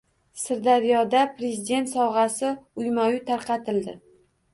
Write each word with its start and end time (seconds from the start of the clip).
Sirdaryoda 0.43 1.19
“Prezident 1.41 1.91
sovg‘asi” 1.91 2.49
uyma-uy 2.85 3.19
tarqatildi 3.29 3.95